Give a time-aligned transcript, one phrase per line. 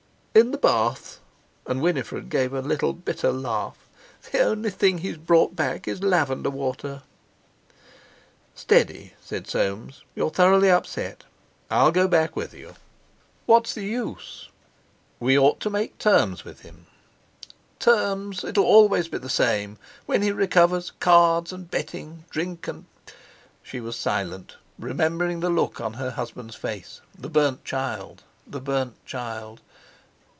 [0.33, 1.19] "In the bath,"
[1.67, 3.75] and Winifred gave a little bitter laugh.
[4.31, 7.01] "The only thing he's brought back is lavender water."
[8.55, 11.25] "Steady!" said Soames, "you're thoroughly upset.
[11.69, 12.75] I'll go back with you."
[13.45, 14.47] "What's the use?"
[15.19, 16.85] "We ought to make terms with him."
[17.77, 18.45] "Terms!
[18.45, 19.77] It'll always be the same.
[20.05, 22.85] When he recovers—cards and betting, drink and...!"
[23.61, 27.01] She was silent, remembering the look on her husband's face.
[27.19, 29.59] The burnt child—the burnt child.